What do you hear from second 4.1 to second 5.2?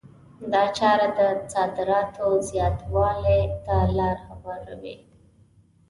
هواروي.